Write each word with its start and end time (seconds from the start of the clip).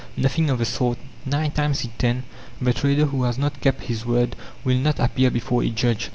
Nothing 0.17 0.49
of 0.49 0.57
the 0.57 0.65
sort; 0.65 0.97
nine 1.27 1.51
times 1.51 1.83
in 1.85 1.91
ten 1.99 2.23
the 2.59 2.73
trader 2.73 3.05
who 3.05 3.21
has 3.25 3.37
not 3.37 3.61
kept 3.61 3.83
his 3.83 4.03
word 4.03 4.35
will 4.63 4.77
not 4.77 4.99
appear 4.99 5.29
before 5.29 5.61
a 5.61 5.69
judge. 5.69 6.09